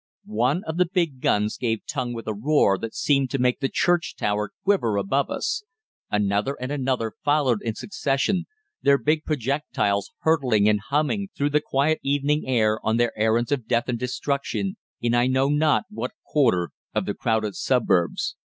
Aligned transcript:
One 0.25 0.63
of 0.65 0.77
the 0.77 0.87
big 0.91 1.21
guns 1.21 1.57
gave 1.57 1.85
tongue 1.85 2.13
with 2.15 2.25
a 2.27 2.33
roar 2.33 2.79
that 2.79 2.95
seemed 2.95 3.29
to 3.29 3.37
make 3.37 3.59
the 3.59 3.69
church 3.69 4.15
tower 4.15 4.49
quiver 4.63 4.97
above 4.97 5.29
us. 5.29 5.61
Another 6.09 6.57
and 6.59 6.71
another 6.71 7.13
followed 7.23 7.61
in 7.61 7.75
succession, 7.75 8.47
their 8.81 8.97
big 8.97 9.25
projectiles 9.25 10.09
hurtling 10.21 10.67
and 10.67 10.79
humming 10.89 11.27
through 11.37 11.51
the 11.51 11.61
quiet 11.61 11.99
evening 12.01 12.47
air 12.47 12.83
on 12.83 12.97
their 12.97 13.15
errands 13.15 13.51
of 13.51 13.67
death 13.67 13.87
and 13.87 13.99
destruction 13.99 14.75
in 15.01 15.13
I 15.13 15.27
know 15.27 15.49
not 15.49 15.83
what 15.91 16.13
quarter 16.25 16.71
of 16.95 17.05
the 17.05 17.13
crowded 17.13 17.53
suburbs. 17.55 18.35